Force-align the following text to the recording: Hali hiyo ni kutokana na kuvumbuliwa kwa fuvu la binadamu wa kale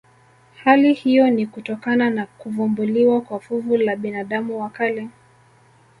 Hali 0.63 0.93
hiyo 0.93 1.29
ni 1.29 1.45
kutokana 1.47 2.09
na 2.09 2.25
kuvumbuliwa 2.25 3.21
kwa 3.21 3.39
fuvu 3.39 3.77
la 3.77 3.95
binadamu 3.95 4.61
wa 4.61 4.69
kale 4.69 5.09